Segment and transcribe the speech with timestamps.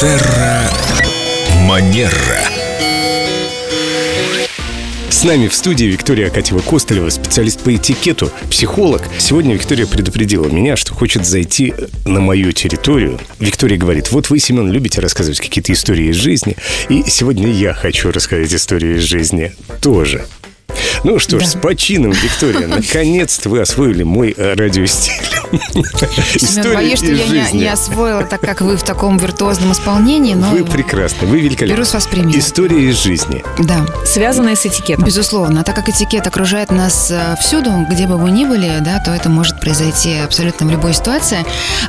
[0.00, 0.70] Терра
[1.62, 2.48] Манера.
[5.10, 9.02] С нами в студии Виктория Акатьева-Костылева, специалист по этикету, психолог.
[9.18, 11.74] Сегодня Виктория предупредила меня, что хочет зайти
[12.04, 13.18] на мою территорию.
[13.40, 16.56] Виктория говорит, вот вы, Семен, любите рассказывать какие-то истории из жизни,
[16.88, 19.52] и сегодня я хочу рассказать истории из жизни
[19.82, 20.24] тоже.
[21.04, 25.12] Ну что ж, с почином, Виктория, наконец-то вы освоили мой э, радиостиль.
[26.38, 27.58] Семен, боюсь, что я не, жизни.
[27.58, 31.74] не освоила, так как вы в таком виртуозном исполнении, но Вы прекрасны, вы великолепны.
[31.74, 32.38] беру с вас пример.
[32.38, 33.42] История из жизни.
[33.58, 35.04] Да, связанное с этикетом.
[35.04, 35.60] безусловно.
[35.60, 39.12] А так как этикет окружает нас э, всюду, где бы мы ни были, да, то
[39.12, 41.44] это может произойти абсолютно в любой ситуации.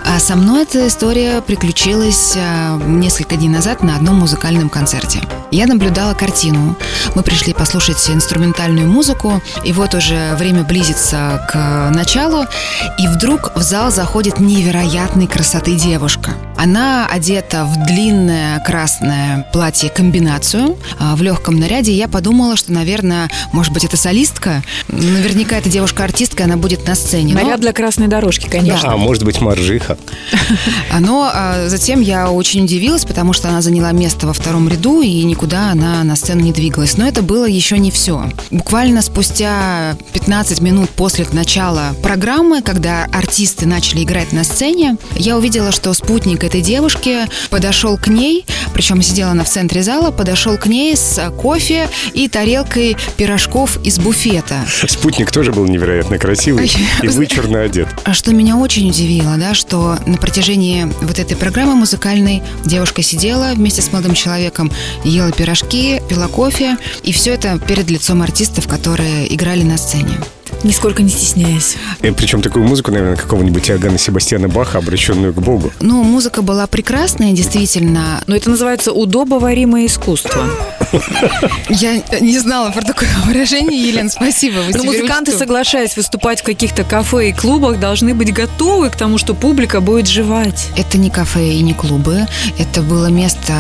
[0.06, 5.20] А со мной эта история приключилась э, несколько дней назад на одном музыкальном концерте.
[5.52, 6.76] Я наблюдала картину.
[7.16, 12.46] Мы пришли послушать инструментальную музыку, и вот уже время близится к началу,
[12.98, 16.32] и вдруг в зал заходит невероятной красоты девушка.
[16.62, 21.94] Она одета в длинное красное платье-комбинацию а, в легком наряде.
[21.94, 24.62] Я подумала, что, наверное, может быть, это солистка.
[24.90, 27.34] Наверняка это девушка-артистка, она будет на сцене.
[27.34, 28.92] Но- Наряд для красной дорожки, конечно.
[28.92, 29.98] А может быть, Маржиха?
[30.92, 35.02] а, Но а, затем я очень удивилась, потому что она заняла место во втором ряду,
[35.02, 36.98] и никуда она на сцену не двигалась.
[36.98, 38.30] Но это было еще не все.
[38.52, 45.72] Буквально спустя 15 минут после начала программы, когда артисты начали играть на сцене, я увидела,
[45.72, 50.66] что спутник этой девушки подошел к ней, причем сидела она в центре зала, подошел к
[50.66, 54.66] ней с кофе и тарелкой пирожков из буфета.
[54.88, 56.72] Спутник тоже был невероятно красивый
[57.04, 57.88] и вычурно одет.
[58.04, 63.52] А Что меня очень удивило, да, что на протяжении вот этой программы музыкальной девушка сидела
[63.54, 64.72] вместе с молодым человеком,
[65.04, 70.20] ела пирожки, пила кофе, и все это перед лицом артистов, которые играли на сцене.
[70.64, 71.76] Нисколько не стесняясь.
[72.02, 75.72] И причем такую музыку, наверное, какого-нибудь Иоганна Себастьяна Баха, обращенную к Богу.
[75.80, 78.22] Ну, музыка была прекрасная, действительно.
[78.28, 80.50] Но это называется удобоваримое искусство.
[81.70, 84.58] Я не знала про такое выражение, Елена, спасибо.
[84.66, 89.18] Но теперь музыканты, соглашаясь выступать в каких-то кафе и клубах, должны быть готовы к тому,
[89.18, 90.70] что публика будет жевать.
[90.76, 92.26] Это не кафе и не клубы.
[92.58, 93.54] Это было место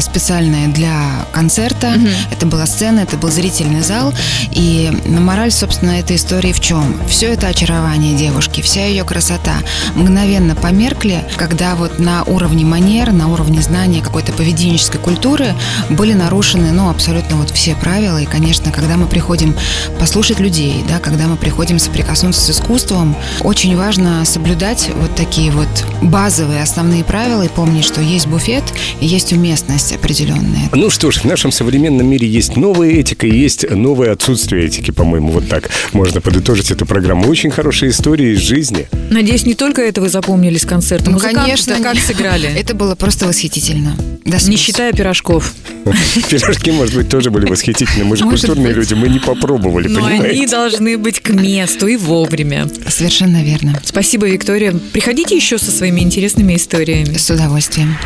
[0.00, 1.94] специальное для концерта.
[2.30, 4.12] Это была сцена, это был зрительный зал.
[4.52, 6.96] И мораль, собственно, этой истории в чем?
[7.08, 9.54] Все это очарование девушки, вся ее красота
[9.94, 15.54] мгновенно померкли, когда вот на уровне манер, на уровне знания какой-то поведенческой культуры
[15.90, 18.18] были нарушены, ну, абсолютно вот все правила.
[18.18, 19.54] И, конечно, когда мы приходим
[19.98, 25.68] послушать людей, да, когда мы приходим соприкоснуться с искусством, очень важно соблюдать вот такие вот
[26.02, 28.64] базовые основные правила и помнить, что есть буфет
[29.00, 30.68] и есть уместность определенная.
[30.72, 34.90] Ну что ж, в нашем современном мире есть новая этика и есть новое отсутствие этики,
[34.90, 37.28] по-моему, вот так можно подытожить эту программу.
[37.30, 38.88] Очень хорошие истории из жизни.
[39.10, 41.08] Надеюсь, не только это вы запомнили с концерта.
[41.08, 42.48] Ну, конечно, как не- сыграли?
[42.58, 43.94] Это было просто восхитительно.
[44.24, 45.54] До Не считая пирожков.
[46.28, 48.04] Пирожки, может быть, тоже были восхитительны.
[48.04, 48.76] Мы же Может культурные быть.
[48.76, 50.48] люди, мы не попробовали, Но они понимаете?
[50.48, 52.66] должны быть к месту и вовремя.
[52.88, 53.80] Совершенно верно.
[53.84, 54.72] Спасибо, Виктория.
[54.92, 57.16] Приходите еще со своими интересными историями.
[57.18, 57.96] С удовольствием.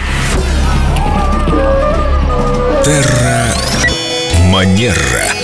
[2.85, 3.47] Терра
[4.53, 5.40] Манера.